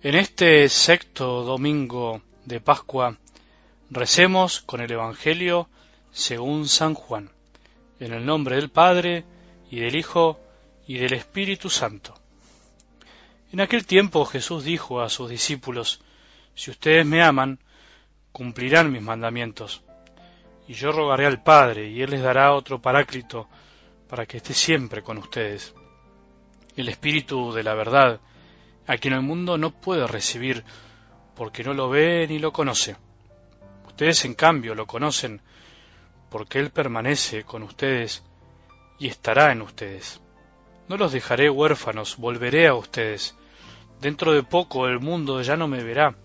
En 0.00 0.14
este 0.14 0.68
sexto 0.68 1.42
domingo 1.42 2.22
de 2.44 2.60
Pascua 2.60 3.18
recemos 3.90 4.60
con 4.60 4.80
el 4.80 4.92
Evangelio 4.92 5.68
según 6.12 6.68
San 6.68 6.94
Juan, 6.94 7.32
en 7.98 8.12
el 8.12 8.24
nombre 8.24 8.54
del 8.54 8.70
Padre 8.70 9.24
y 9.68 9.80
del 9.80 9.96
Hijo 9.96 10.38
y 10.86 10.98
del 10.98 11.14
Espíritu 11.14 11.68
Santo. 11.68 12.14
En 13.50 13.60
aquel 13.60 13.86
tiempo 13.86 14.24
Jesús 14.24 14.62
dijo 14.62 15.00
a 15.00 15.08
sus 15.08 15.28
discípulos, 15.28 16.00
Si 16.54 16.70
ustedes 16.70 17.04
me 17.04 17.20
aman, 17.20 17.58
cumplirán 18.30 18.92
mis 18.92 19.02
mandamientos. 19.02 19.82
Y 20.68 20.74
yo 20.74 20.92
rogaré 20.92 21.26
al 21.26 21.42
Padre, 21.42 21.90
y 21.90 22.02
Él 22.02 22.10
les 22.10 22.22
dará 22.22 22.54
otro 22.54 22.80
paráclito, 22.80 23.48
para 24.08 24.26
que 24.26 24.36
esté 24.36 24.54
siempre 24.54 25.02
con 25.02 25.18
ustedes. 25.18 25.74
El 26.76 26.88
Espíritu 26.88 27.52
de 27.52 27.64
la 27.64 27.74
verdad, 27.74 28.20
a 28.88 28.96
quien 28.96 29.14
el 29.14 29.22
mundo 29.22 29.58
no 29.58 29.70
puede 29.70 30.06
recibir 30.06 30.64
porque 31.36 31.62
no 31.62 31.74
lo 31.74 31.90
ve 31.90 32.26
ni 32.26 32.38
lo 32.38 32.52
conoce. 32.52 32.96
Ustedes, 33.86 34.24
en 34.24 34.34
cambio, 34.34 34.74
lo 34.74 34.86
conocen 34.86 35.42
porque 36.30 36.58
Él 36.58 36.70
permanece 36.70 37.44
con 37.44 37.62
ustedes 37.62 38.24
y 38.98 39.06
estará 39.08 39.52
en 39.52 39.62
ustedes. 39.62 40.20
No 40.88 40.96
los 40.96 41.12
dejaré 41.12 41.50
huérfanos, 41.50 42.16
volveré 42.16 42.66
a 42.66 42.74
ustedes. 42.74 43.36
Dentro 44.00 44.32
de 44.32 44.42
poco 44.42 44.86
el 44.86 45.00
mundo 45.00 45.42
ya 45.42 45.56
no 45.56 45.68
me 45.68 45.84
verá, 45.84 46.16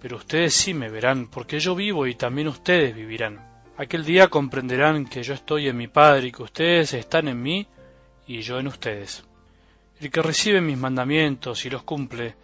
pero 0.00 0.18
ustedes 0.18 0.54
sí 0.54 0.74
me 0.74 0.90
verán, 0.90 1.28
porque 1.28 1.58
yo 1.58 1.74
vivo 1.74 2.06
y 2.06 2.14
también 2.14 2.48
ustedes 2.48 2.94
vivirán. 2.94 3.40
Aquel 3.78 4.04
día 4.04 4.28
comprenderán 4.28 5.06
que 5.06 5.22
yo 5.22 5.32
estoy 5.32 5.68
en 5.68 5.78
mi 5.78 5.88
Padre 5.88 6.28
y 6.28 6.32
que 6.32 6.42
ustedes 6.42 6.92
están 6.92 7.28
en 7.28 7.42
mí 7.42 7.66
y 8.26 8.40
yo 8.42 8.58
en 8.58 8.68
ustedes. 8.68 9.24
El 10.04 10.10
que 10.10 10.20
recibe 10.20 10.60
mis 10.60 10.76
mandamientos 10.76 11.64
y 11.64 11.70
los 11.70 11.82
cumple, 11.82 12.34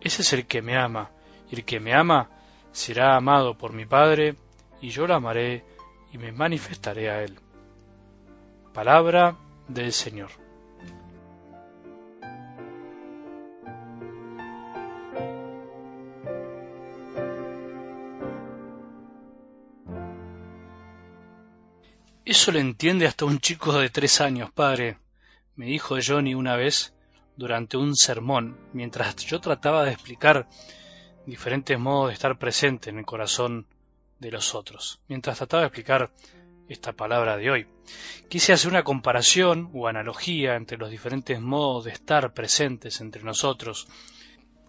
ese 0.00 0.22
es 0.22 0.32
el 0.32 0.46
que 0.46 0.62
me 0.62 0.76
ama, 0.76 1.10
y 1.50 1.56
el 1.56 1.64
que 1.64 1.80
me 1.80 1.92
ama 1.92 2.30
será 2.70 3.16
amado 3.16 3.58
por 3.58 3.72
mi 3.72 3.84
Padre, 3.84 4.36
y 4.80 4.90
yo 4.90 5.04
lo 5.04 5.16
amaré 5.16 5.64
y 6.12 6.18
me 6.18 6.30
manifestaré 6.30 7.10
a 7.10 7.24
él. 7.24 7.36
Palabra 8.72 9.36
del 9.66 9.92
Señor. 9.92 10.30
Eso 22.24 22.52
lo 22.52 22.60
entiende 22.60 23.08
hasta 23.08 23.24
un 23.24 23.40
chico 23.40 23.72
de 23.72 23.90
tres 23.90 24.20
años, 24.20 24.52
padre, 24.52 24.98
me 25.56 25.66
dijo 25.66 25.96
Johnny 26.04 26.34
una 26.34 26.56
vez 26.56 26.94
durante 27.36 27.76
un 27.76 27.94
sermón, 27.96 28.58
mientras 28.72 29.16
yo 29.16 29.40
trataba 29.40 29.84
de 29.84 29.92
explicar 29.92 30.48
diferentes 31.26 31.78
modos 31.78 32.08
de 32.08 32.14
estar 32.14 32.38
presente 32.38 32.90
en 32.90 32.98
el 32.98 33.06
corazón 33.06 33.66
de 34.18 34.30
los 34.30 34.54
otros, 34.54 35.00
mientras 35.08 35.38
trataba 35.38 35.62
de 35.62 35.68
explicar 35.68 36.10
esta 36.68 36.92
palabra 36.92 37.36
de 37.36 37.50
hoy. 37.50 37.66
Quise 38.28 38.52
hacer 38.52 38.70
una 38.70 38.84
comparación 38.84 39.70
o 39.74 39.86
analogía 39.86 40.56
entre 40.56 40.78
los 40.78 40.90
diferentes 40.90 41.40
modos 41.40 41.84
de 41.84 41.92
estar 41.92 42.32
presentes 42.32 43.00
entre 43.00 43.22
nosotros 43.22 43.86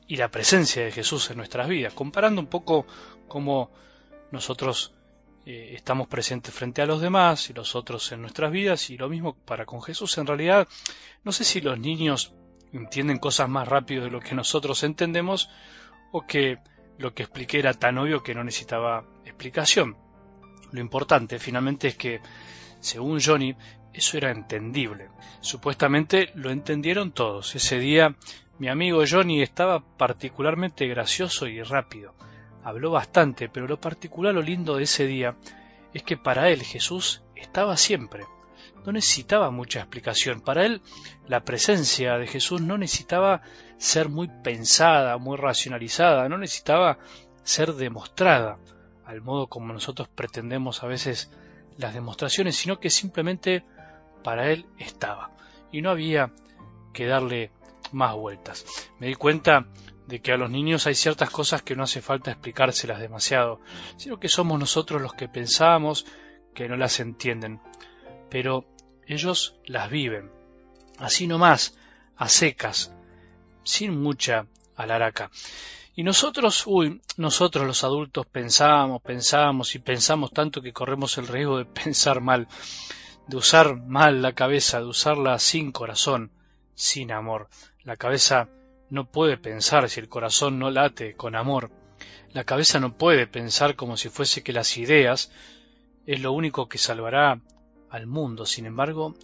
y 0.08 0.17
la 0.17 0.30
presencia 0.30 0.83
de 0.83 0.91
Jesús 0.91 1.30
en 1.31 1.38
nuestras 1.38 1.67
vidas, 1.67 1.94
comparando 1.94 2.41
un 2.41 2.47
poco 2.47 2.86
cómo 3.28 3.72
nosotros 4.31 4.94
eh, 5.45 5.73
estamos 5.75 6.07
presentes 6.07 6.51
frente 6.53 6.81
a 6.81 6.88
los 6.88 7.01
demás 7.01 7.51
y 7.51 7.53
los 7.53 7.75
otros 7.75 8.11
en 8.11 8.21
nuestras 8.21 8.51
vidas 8.51 8.89
y 8.89 8.97
lo 8.97 9.09
mismo 9.09 9.35
para 9.35 9.65
con 9.65 9.81
Jesús. 9.81 10.17
En 10.17 10.25
realidad, 10.25 10.67
no 11.23 11.31
sé 11.31 11.43
si 11.43 11.61
los 11.61 11.77
niños 11.77 12.33
entienden 12.73 13.19
cosas 13.19 13.47
más 13.47 13.67
rápido 13.67 14.03
de 14.03 14.09
lo 14.09 14.19
que 14.19 14.34
nosotros 14.34 14.84
entendemos 14.84 15.50
o 16.11 16.25
que 16.25 16.57
lo 16.97 17.13
que 17.13 17.23
expliqué 17.23 17.59
era 17.59 17.73
tan 17.73 18.00
obvio 18.00 18.23
que 18.23 18.34
no 18.34 18.44
necesitaba 18.44 19.05
explicación. 19.23 19.95
Lo 20.72 20.81
importante 20.81 21.38
finalmente 21.38 21.89
es 21.89 21.95
que, 21.95 22.22
según 22.79 23.22
Johnny, 23.22 23.55
eso 23.94 24.17
era 24.17 24.31
entendible. 24.31 25.09
Supuestamente 25.41 26.31
lo 26.34 26.50
entendieron 26.50 27.11
todos. 27.11 27.53
Ese 27.55 27.78
día 27.78 28.16
mi 28.57 28.67
amigo 28.67 29.03
Johnny 29.07 29.44
estaba 29.44 29.79
particularmente 29.97 30.88
gracioso 30.88 31.45
y 31.45 31.61
rápido 31.61 32.16
habló 32.66 32.90
bastante, 32.90 33.48
pero 33.48 33.68
lo 33.68 33.80
particular, 33.80 34.34
lo 34.34 34.42
lindo 34.42 34.76
de 34.76 34.84
ese 34.84 35.06
día, 35.06 35.38
es 35.94 36.02
que 36.02 36.18
para 36.18 36.50
él 36.50 36.64
Jesús 36.64 37.22
estaba 37.36 37.78
siempre. 37.78 38.26
No 38.84 38.92
necesitaba 38.92 39.52
mucha 39.52 39.80
explicación. 39.80 40.42
Para 40.42 40.66
él 40.66 40.81
la 41.28 41.46
presencia 41.46 42.18
de 42.18 42.26
Jesús 42.26 42.62
no 42.62 42.78
necesitaba 42.80 43.44
ser 43.78 44.09
muy 44.09 44.30
pensada, 44.44 45.18
muy 45.20 45.38
racionalizada, 45.38 46.28
no 46.28 46.40
necesitaba 46.40 46.98
ser 47.44 47.74
demostrada, 47.74 48.58
al 49.06 49.22
modo 49.22 49.46
como 49.46 49.72
nosotros 49.72 50.08
pretendemos 50.08 50.82
a 50.82 50.88
veces 50.88 51.32
las 51.78 51.94
demostraciones, 51.94 52.56
sino 52.56 52.80
que 52.80 52.90
simplemente 52.90 53.64
para 54.24 54.52
él 54.52 54.66
estaba. 54.80 55.32
Y 55.72 55.84
no 55.84 55.92
había 55.92 56.32
que 56.94 57.06
darle 57.06 57.52
más 57.92 58.16
vueltas. 58.16 58.66
Me 59.00 59.06
di 59.06 59.14
cuenta 59.14 59.68
de 60.07 60.21
que 60.21 60.31
a 60.31 60.38
los 60.38 60.49
niños 60.49 60.88
hay 60.88 60.95
ciertas 60.95 61.29
cosas 61.29 61.61
que 61.61 61.75
no 61.75 61.83
hace 61.83 62.01
falta 62.01 62.31
explicárselas 62.31 62.99
demasiado, 62.99 63.59
sino 63.97 64.19
que 64.19 64.29
somos 64.29 64.59
nosotros 64.59 65.01
los 65.01 65.13
que 65.13 65.27
pensamos 65.27 66.05
que 66.53 66.67
no 66.69 66.77
las 66.77 66.99
entienden. 66.99 67.59
Pero 68.29 68.66
ellos 69.07 69.55
las 69.66 69.89
viven, 69.89 70.31
así 70.99 71.27
nomás, 71.27 71.77
a 72.17 72.29
secas, 72.29 72.93
sin 73.63 74.01
mucha 74.01 74.47
alaraca. 74.75 75.31
Y 75.95 76.03
nosotros, 76.03 76.63
uy, 76.67 77.01
nosotros 77.17 77.66
los 77.66 77.83
adultos 77.83 78.25
pensamos, 78.25 79.01
pensamos 79.01 79.75
y 79.75 79.79
pensamos 79.79 80.31
tanto 80.31 80.61
que 80.61 80.73
corremos 80.73 81.17
el 81.17 81.27
riesgo 81.27 81.57
de 81.57 81.66
pensar 81.83 82.22
mal, 82.22 82.47
de 83.27 83.37
usar 83.37 83.77
mal 83.77 84.22
la 84.22 84.33
cabeza, 84.33 84.79
de 84.79 84.85
usarla 84.85 85.39
sin 85.39 85.72
corazón, 85.72 86.31
sin 86.73 87.11
amor. 87.11 87.49
La 87.83 87.95
cabeza 87.95 88.49
no 88.90 89.09
puede 89.09 89.38
pensar 89.38 89.90
si 89.90 90.00
el 90.00 90.09
corazón 90.09 90.59
no 90.59 90.69
late 90.69 91.16
con 91.16 91.35
amor. 91.35 91.72
La 92.31 92.44
cabeza 92.44 92.79
no 92.79 92.97
puede 92.97 93.28
pensar 93.28 93.75
como 93.75 93.97
si 93.97 94.09
fuese 94.09 94.44
que 94.44 94.53
las 94.53 94.78
ideas 94.78 95.31
es 96.06 96.19
lo 96.19 96.31
único 96.31 96.68
que 96.68 96.78
salvará 96.78 97.41
al 97.90 98.07
mundo. 98.07 98.46
Sin 98.46 98.66
embargo, 98.66 99.16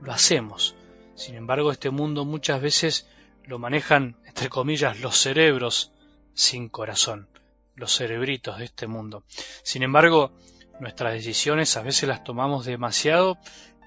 lo 0.00 0.12
hacemos. 0.12 0.74
Sin 1.14 1.34
embargo, 1.34 1.72
este 1.72 1.90
mundo 1.90 2.24
muchas 2.24 2.60
veces 2.60 3.08
lo 3.44 3.58
manejan, 3.58 4.16
entre 4.26 4.48
comillas, 4.48 5.00
los 5.00 5.16
cerebros 5.16 5.92
sin 6.34 6.68
corazón, 6.68 7.28
los 7.74 7.96
cerebritos 7.96 8.58
de 8.58 8.66
este 8.66 8.86
mundo. 8.86 9.24
Sin 9.62 9.82
embargo, 9.82 10.32
nuestras 10.80 11.14
decisiones 11.14 11.76
a 11.76 11.82
veces 11.82 12.08
las 12.08 12.24
tomamos 12.24 12.66
demasiado 12.66 13.38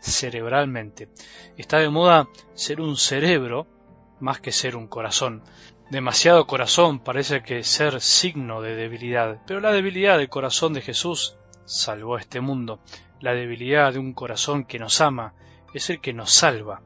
cerebralmente. 0.01 1.09
Está 1.57 1.79
de 1.79 1.89
moda 1.89 2.27
ser 2.55 2.81
un 2.81 2.97
cerebro 2.97 3.67
más 4.19 4.39
que 4.39 4.51
ser 4.51 4.75
un 4.75 4.87
corazón. 4.87 5.43
Demasiado 5.89 6.45
corazón 6.45 6.99
parece 6.99 7.41
que 7.41 7.63
ser 7.63 7.99
signo 8.01 8.61
de 8.61 8.75
debilidad, 8.75 9.39
pero 9.47 9.59
la 9.59 9.71
debilidad 9.71 10.17
del 10.17 10.29
corazón 10.29 10.73
de 10.73 10.81
Jesús 10.81 11.35
salvó 11.65 12.17
este 12.17 12.41
mundo. 12.41 12.79
La 13.19 13.33
debilidad 13.33 13.93
de 13.93 13.99
un 13.99 14.13
corazón 14.13 14.65
que 14.65 14.79
nos 14.79 15.01
ama 15.01 15.33
es 15.73 15.89
el 15.89 15.99
que 15.99 16.13
nos 16.13 16.31
salva 16.31 16.81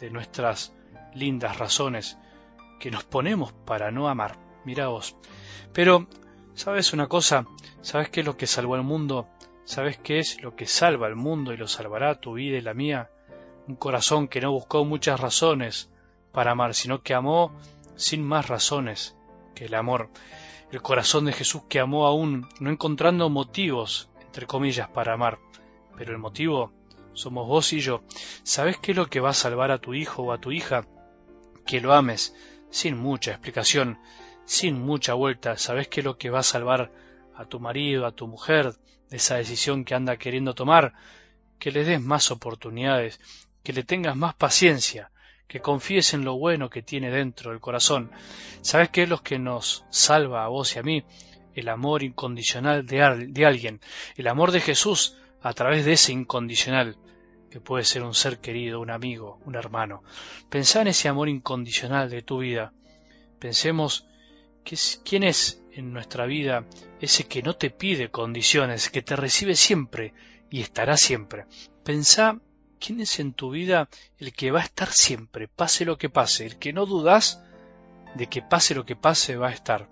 de 0.00 0.10
nuestras 0.10 0.74
lindas 1.14 1.58
razones 1.58 2.18
que 2.78 2.90
nos 2.90 3.04
ponemos 3.04 3.52
para 3.52 3.90
no 3.90 4.08
amar. 4.08 4.38
Mira 4.64 4.88
vos. 4.88 5.16
Pero, 5.72 6.06
¿sabes 6.54 6.92
una 6.92 7.08
cosa? 7.08 7.46
¿Sabes 7.82 8.08
qué 8.08 8.20
es 8.20 8.26
lo 8.26 8.36
que 8.36 8.46
salvó 8.46 8.74
al 8.74 8.82
mundo? 8.82 9.28
¿Sabes 9.64 9.98
qué 9.98 10.18
es 10.18 10.42
lo 10.42 10.56
que 10.56 10.66
salva 10.66 11.06
al 11.06 11.16
mundo 11.16 11.52
y 11.52 11.56
lo 11.56 11.68
salvará 11.68 12.20
tu 12.20 12.34
vida 12.34 12.58
y 12.58 12.62
la 12.62 12.74
mía? 12.74 13.10
Un 13.68 13.76
corazón 13.76 14.28
que 14.28 14.40
no 14.40 14.50
buscó 14.50 14.84
muchas 14.84 15.20
razones 15.20 15.90
para 16.32 16.52
amar, 16.52 16.74
sino 16.74 17.02
que 17.02 17.14
amó 17.14 17.52
sin 17.96 18.22
más 18.22 18.48
razones 18.48 19.16
que 19.54 19.66
el 19.66 19.74
amor. 19.74 20.10
El 20.70 20.82
corazón 20.82 21.24
de 21.24 21.32
Jesús 21.32 21.62
que 21.68 21.80
amó 21.80 22.06
aún, 22.06 22.48
no 22.60 22.70
encontrando 22.70 23.28
motivos, 23.28 24.08
entre 24.20 24.46
comillas, 24.46 24.88
para 24.88 25.14
amar. 25.14 25.38
Pero 25.96 26.12
el 26.12 26.18
motivo 26.18 26.72
somos 27.12 27.46
vos 27.46 27.72
y 27.72 27.80
yo. 27.80 28.02
¿Sabes 28.42 28.78
qué 28.78 28.92
es 28.92 28.96
lo 28.96 29.08
que 29.08 29.20
va 29.20 29.30
a 29.30 29.34
salvar 29.34 29.70
a 29.70 29.78
tu 29.78 29.94
hijo 29.94 30.22
o 30.22 30.32
a 30.32 30.38
tu 30.38 30.52
hija? 30.52 30.86
Que 31.66 31.80
lo 31.80 31.92
ames, 31.92 32.34
sin 32.70 32.96
mucha 32.96 33.32
explicación, 33.32 33.98
sin 34.44 34.80
mucha 34.80 35.14
vuelta. 35.14 35.56
¿Sabes 35.56 35.88
qué 35.88 36.00
es 36.00 36.04
lo 36.04 36.16
que 36.16 36.30
va 36.30 36.40
a 36.40 36.44
salvar 36.44 36.92
a 37.34 37.44
tu 37.44 37.60
marido, 37.60 38.06
a 38.06 38.12
tu 38.12 38.28
mujer, 38.28 38.74
de 39.08 39.16
esa 39.16 39.36
decisión 39.36 39.84
que 39.84 39.94
anda 39.94 40.16
queriendo 40.16 40.54
tomar? 40.54 40.94
Que 41.58 41.72
le 41.72 41.84
des 41.84 42.00
más 42.00 42.30
oportunidades, 42.30 43.20
que 43.62 43.72
le 43.72 43.82
tengas 43.82 44.16
más 44.16 44.34
paciencia, 44.34 45.10
que 45.50 45.60
confíes 45.60 46.14
en 46.14 46.24
lo 46.24 46.38
bueno 46.38 46.70
que 46.70 46.80
tiene 46.80 47.10
dentro 47.10 47.50
del 47.50 47.58
corazón. 47.58 48.12
¿Sabes 48.60 48.90
qué 48.90 49.02
es 49.02 49.08
lo 49.08 49.20
que 49.20 49.40
nos 49.40 49.84
salva 49.90 50.44
a 50.44 50.48
vos 50.48 50.76
y 50.76 50.78
a 50.78 50.84
mí? 50.84 51.02
El 51.56 51.68
amor 51.68 52.04
incondicional 52.04 52.86
de, 52.86 53.26
de 53.28 53.44
alguien, 53.44 53.80
el 54.16 54.28
amor 54.28 54.52
de 54.52 54.60
Jesús 54.60 55.16
a 55.42 55.52
través 55.52 55.84
de 55.84 55.94
ese 55.94 56.12
incondicional, 56.12 56.96
que 57.50 57.60
puede 57.60 57.82
ser 57.82 58.04
un 58.04 58.14
ser 58.14 58.38
querido, 58.38 58.78
un 58.78 58.90
amigo, 58.90 59.40
un 59.44 59.56
hermano. 59.56 60.04
Pensá 60.48 60.82
en 60.82 60.86
ese 60.86 61.08
amor 61.08 61.28
incondicional 61.28 62.08
de 62.10 62.22
tu 62.22 62.38
vida. 62.38 62.72
Pensemos 63.40 64.06
¿Quién 65.04 65.24
es 65.24 65.60
en 65.72 65.92
nuestra 65.92 66.26
vida 66.26 66.64
ese 67.00 67.26
que 67.26 67.42
no 67.42 67.56
te 67.56 67.70
pide 67.70 68.10
condiciones, 68.10 68.88
que 68.88 69.02
te 69.02 69.16
recibe 69.16 69.56
siempre 69.56 70.12
y 70.48 70.60
estará 70.60 70.96
siempre? 70.96 71.46
Pensá 71.82 72.38
quién 72.80 73.00
es 73.00 73.20
en 73.20 73.32
tu 73.34 73.50
vida 73.50 73.88
el 74.18 74.32
que 74.32 74.50
va 74.50 74.60
a 74.60 74.64
estar 74.64 74.88
siempre, 74.88 75.46
pase 75.46 75.84
lo 75.84 75.98
que 75.98 76.08
pase, 76.08 76.46
el 76.46 76.58
que 76.58 76.72
no 76.72 76.86
dudas 76.86 77.42
de 78.14 78.26
que 78.26 78.42
pase 78.42 78.74
lo 78.74 78.84
que 78.84 78.96
pase 78.96 79.36
va 79.36 79.48
a 79.48 79.52
estar. 79.52 79.88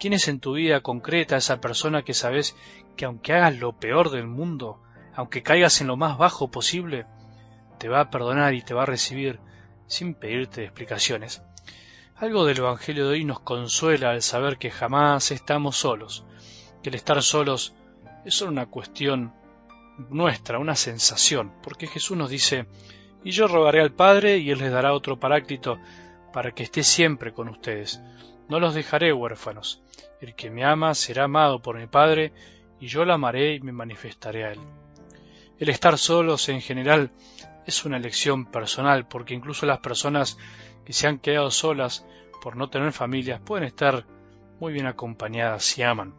¿Quién 0.00 0.14
es 0.14 0.26
en 0.26 0.40
tu 0.40 0.54
vida 0.54 0.80
concreta 0.80 1.36
esa 1.36 1.60
persona 1.60 2.02
que 2.02 2.14
sabes 2.14 2.56
que 2.96 3.04
aunque 3.04 3.34
hagas 3.34 3.58
lo 3.58 3.78
peor 3.78 4.10
del 4.10 4.26
mundo, 4.26 4.82
aunque 5.14 5.42
caigas 5.42 5.80
en 5.80 5.86
lo 5.86 5.96
más 5.96 6.18
bajo 6.18 6.50
posible, 6.50 7.06
te 7.78 7.88
va 7.88 8.00
a 8.00 8.10
perdonar 8.10 8.54
y 8.54 8.62
te 8.62 8.74
va 8.74 8.82
a 8.82 8.86
recibir 8.86 9.38
sin 9.86 10.14
pedirte 10.14 10.64
explicaciones? 10.64 11.42
Algo 12.16 12.44
del 12.46 12.58
Evangelio 12.58 13.06
de 13.06 13.14
hoy 13.14 13.24
nos 13.24 13.40
consuela 13.40 14.10
al 14.10 14.22
saber 14.22 14.58
que 14.58 14.70
jamás 14.70 15.30
estamos 15.30 15.76
solos, 15.76 16.24
que 16.82 16.88
el 16.88 16.94
estar 16.94 17.22
solos 17.22 17.74
es 18.24 18.34
solo 18.34 18.52
una 18.52 18.66
cuestión 18.66 19.34
nuestra, 19.98 20.58
una 20.58 20.74
sensación, 20.74 21.52
porque 21.62 21.86
Jesús 21.86 22.16
nos 22.16 22.30
dice, 22.30 22.66
y 23.24 23.30
yo 23.30 23.46
rogaré 23.46 23.80
al 23.80 23.92
Padre 23.92 24.38
y 24.38 24.50
Él 24.50 24.58
les 24.58 24.72
dará 24.72 24.92
otro 24.92 25.18
paráclito 25.18 25.78
para 26.32 26.52
que 26.52 26.62
esté 26.62 26.82
siempre 26.82 27.32
con 27.32 27.48
ustedes. 27.48 28.00
No 28.48 28.58
los 28.58 28.74
dejaré 28.74 29.12
huérfanos. 29.12 29.82
El 30.20 30.34
que 30.34 30.50
me 30.50 30.64
ama 30.64 30.94
será 30.94 31.24
amado 31.24 31.60
por 31.60 31.78
mi 31.78 31.86
Padre, 31.86 32.32
y 32.80 32.86
yo 32.86 33.04
lo 33.04 33.14
amaré 33.14 33.54
y 33.54 33.60
me 33.60 33.72
manifestaré 33.72 34.44
a 34.44 34.52
Él. 34.52 34.60
El 35.58 35.68
estar 35.68 35.96
solos 35.98 36.48
en 36.48 36.60
general 36.60 37.12
es 37.66 37.84
una 37.84 37.96
elección 37.96 38.46
personal, 38.46 39.06
porque 39.06 39.34
incluso 39.34 39.66
las 39.66 39.78
personas 39.78 40.36
que 40.84 40.92
se 40.92 41.06
han 41.06 41.18
quedado 41.18 41.50
solas 41.50 42.04
por 42.42 42.56
no 42.56 42.68
tener 42.68 42.92
familias 42.92 43.40
pueden 43.40 43.64
estar 43.64 44.04
muy 44.58 44.72
bien 44.72 44.86
acompañadas 44.86 45.64
si 45.64 45.82
aman. 45.82 46.14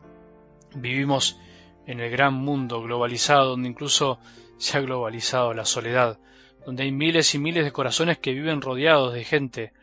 Vivimos 0.76 1.38
en 1.86 2.00
el 2.00 2.10
gran 2.12 2.34
mundo 2.34 2.82
globalizado 2.82 3.52
donde 3.52 3.70
incluso 3.70 4.20
se 4.58 4.78
ha 4.78 4.82
globalizado 4.82 5.54
la 5.54 5.66
soledad, 5.66 6.20
donde 6.66 6.84
hay 6.84 6.92
miles 6.92 7.36
y 7.36 7.40
miles 7.40 7.66
de 7.66 7.72
corazones 7.72 8.18
que 8.18 8.34
viven 8.34 8.62
rodeados 8.62 9.14
de 9.14 9.24
gente, 9.24 9.74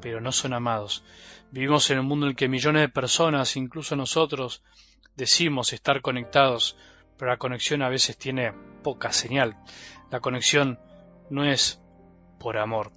pero 0.00 0.20
no 0.20 0.32
son 0.32 0.52
amados. 0.52 1.04
Vivimos 1.50 1.88
en 1.90 2.00
un 2.00 2.06
mundo 2.06 2.26
en 2.26 2.30
el 2.30 2.36
que 2.36 2.48
millones 2.48 2.82
de 2.82 2.88
personas, 2.88 3.56
incluso 3.56 3.94
nosotros, 3.94 4.62
decimos 5.16 5.72
estar 5.72 6.00
conectados, 6.00 6.76
pero 7.16 7.30
la 7.30 7.36
conexión 7.36 7.82
a 7.82 7.88
veces 7.88 8.16
tiene 8.16 8.52
poca 8.82 9.12
señal. 9.12 9.56
La 10.10 10.20
conexión 10.20 10.80
no 11.30 11.44
es 11.44 11.80
por 12.40 12.58
amor. 12.58 12.92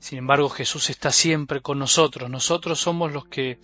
Sin 0.00 0.18
embargo, 0.18 0.48
Jesús 0.48 0.90
está 0.90 1.12
siempre 1.12 1.60
con 1.60 1.78
nosotros. 1.78 2.28
Nosotros 2.28 2.80
somos 2.80 3.12
los 3.12 3.26
que 3.26 3.60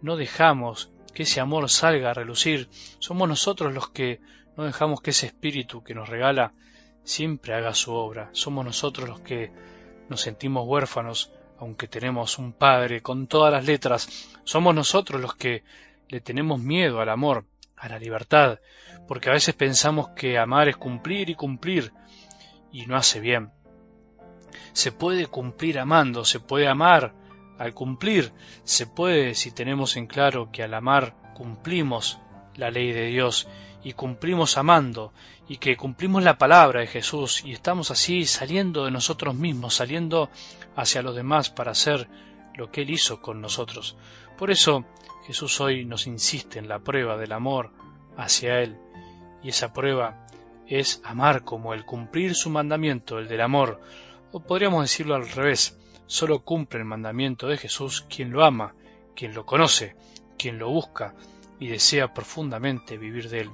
no 0.00 0.16
dejamos 0.16 0.90
que 1.16 1.22
ese 1.22 1.40
amor 1.40 1.70
salga 1.70 2.10
a 2.10 2.14
relucir. 2.14 2.68
Somos 2.98 3.26
nosotros 3.26 3.72
los 3.72 3.88
que 3.88 4.20
no 4.54 4.64
dejamos 4.64 5.00
que 5.00 5.12
ese 5.12 5.24
espíritu 5.24 5.82
que 5.82 5.94
nos 5.94 6.10
regala 6.10 6.52
siempre 7.04 7.54
haga 7.54 7.72
su 7.72 7.94
obra. 7.94 8.28
Somos 8.32 8.66
nosotros 8.66 9.08
los 9.08 9.20
que 9.20 9.50
nos 10.10 10.20
sentimos 10.20 10.66
huérfanos 10.66 11.32
aunque 11.58 11.88
tenemos 11.88 12.36
un 12.36 12.52
Padre 12.52 13.00
con 13.00 13.28
todas 13.28 13.50
las 13.50 13.64
letras, 13.64 14.28
somos 14.44 14.74
nosotros 14.74 15.18
los 15.18 15.34
que 15.34 15.64
le 16.10 16.20
tenemos 16.20 16.60
miedo 16.60 17.00
al 17.00 17.08
amor, 17.08 17.46
a 17.78 17.88
la 17.88 17.98
libertad, 17.98 18.60
porque 19.08 19.30
a 19.30 19.32
veces 19.32 19.54
pensamos 19.54 20.10
que 20.10 20.36
amar 20.36 20.68
es 20.68 20.76
cumplir 20.76 21.30
y 21.30 21.34
cumplir, 21.34 21.94
y 22.70 22.84
no 22.84 22.94
hace 22.94 23.20
bien. 23.20 23.52
Se 24.74 24.92
puede 24.92 25.28
cumplir 25.28 25.78
amando, 25.78 26.26
se 26.26 26.40
puede 26.40 26.68
amar 26.68 27.14
al 27.58 27.74
cumplir, 27.74 28.32
se 28.64 28.86
puede 28.86 29.34
si 29.34 29.50
tenemos 29.50 29.96
en 29.96 30.06
claro 30.06 30.50
que 30.52 30.62
al 30.62 30.74
amar 30.74 31.14
cumplimos 31.34 32.18
la 32.56 32.70
ley 32.70 32.92
de 32.92 33.06
Dios 33.06 33.48
y 33.82 33.92
cumplimos 33.92 34.56
amando 34.56 35.12
y 35.48 35.58
que 35.58 35.76
cumplimos 35.76 36.24
la 36.24 36.38
palabra 36.38 36.80
de 36.80 36.86
Jesús 36.86 37.42
y 37.44 37.52
estamos 37.52 37.90
así 37.90 38.24
saliendo 38.26 38.84
de 38.84 38.90
nosotros 38.90 39.34
mismos, 39.34 39.74
saliendo 39.74 40.30
hacia 40.74 41.02
los 41.02 41.14
demás 41.14 41.50
para 41.50 41.72
hacer 41.72 42.08
lo 42.54 42.70
que 42.70 42.82
Él 42.82 42.90
hizo 42.90 43.20
con 43.20 43.40
nosotros. 43.40 43.96
Por 44.36 44.50
eso 44.50 44.84
Jesús 45.26 45.60
hoy 45.60 45.84
nos 45.84 46.06
insiste 46.06 46.58
en 46.58 46.68
la 46.68 46.80
prueba 46.80 47.16
del 47.16 47.32
amor 47.32 47.70
hacia 48.16 48.60
Él 48.60 48.76
y 49.42 49.50
esa 49.50 49.72
prueba 49.72 50.26
es 50.66 51.00
amar 51.04 51.44
como 51.44 51.74
el 51.74 51.84
cumplir 51.84 52.34
su 52.34 52.50
mandamiento, 52.50 53.18
el 53.18 53.28
del 53.28 53.40
amor, 53.40 53.80
o 54.32 54.40
podríamos 54.40 54.82
decirlo 54.82 55.14
al 55.14 55.28
revés, 55.28 55.78
solo 56.06 56.42
cumple 56.42 56.80
el 56.80 56.84
mandamiento 56.86 57.48
de 57.48 57.56
Jesús 57.56 58.06
quien 58.08 58.30
lo 58.30 58.44
ama, 58.44 58.74
quien 59.14 59.34
lo 59.34 59.44
conoce, 59.44 59.96
quien 60.38 60.58
lo 60.58 60.70
busca, 60.70 61.14
y 61.58 61.68
desea 61.68 62.12
profundamente 62.12 62.98
vivir 62.98 63.28
de 63.28 63.40
él. 63.40 63.50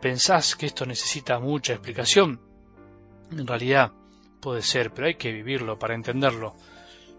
¿Pensás 0.00 0.56
que 0.56 0.66
esto 0.66 0.86
necesita 0.86 1.38
mucha 1.38 1.72
explicación? 1.74 2.40
En 3.30 3.46
realidad 3.46 3.92
puede 4.40 4.62
ser, 4.62 4.92
pero 4.92 5.06
hay 5.06 5.14
que 5.14 5.32
vivirlo 5.32 5.78
para 5.78 5.94
entenderlo. 5.94 6.56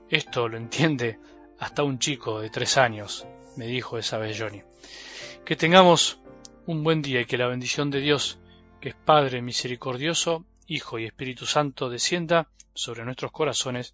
Esto 0.09 0.47
lo 0.47 0.57
entiende 0.57 1.19
hasta 1.59 1.83
un 1.83 1.99
chico 1.99 2.39
de 2.39 2.49
tres 2.49 2.77
años, 2.77 3.25
me 3.55 3.67
dijo 3.67 3.97
esa 3.97 4.17
vez 4.17 4.37
Johnny. 4.39 4.61
Que 5.45 5.55
tengamos 5.55 6.19
un 6.65 6.83
buen 6.83 7.01
día 7.01 7.21
y 7.21 7.25
que 7.25 7.37
la 7.37 7.47
bendición 7.47 7.89
de 7.89 7.99
Dios, 7.99 8.39
que 8.79 8.89
es 8.89 8.95
Padre 8.95 9.41
misericordioso, 9.41 10.45
Hijo 10.67 10.99
y 10.99 11.05
Espíritu 11.05 11.45
Santo, 11.45 11.89
descienda 11.89 12.47
sobre 12.73 13.05
nuestros 13.05 13.31
corazones 13.31 13.93